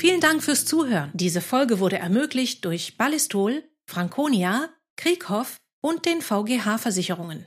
Vielen 0.00 0.22
Dank 0.22 0.42
fürs 0.42 0.64
Zuhören. 0.64 1.10
Diese 1.12 1.42
Folge 1.42 1.78
wurde 1.78 1.98
ermöglicht 1.98 2.64
durch 2.64 2.96
Ballistol, 2.96 3.64
Franconia, 3.84 4.70
Krieghoff 4.96 5.56
und 5.82 6.06
den 6.06 6.22
VGH 6.22 6.78
Versicherungen. 6.78 7.46